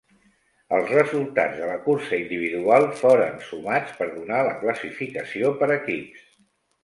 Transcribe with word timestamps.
Els 0.77 0.87
resultats 0.93 1.57
de 1.59 1.67
la 1.71 1.75
cursa 1.83 2.17
individual 2.21 2.87
foren 3.01 3.37
sumats 3.49 3.93
per 3.99 4.07
donar 4.15 4.41
la 4.49 4.57
classificació 4.65 5.55
per 5.61 5.69
equips. 5.77 6.27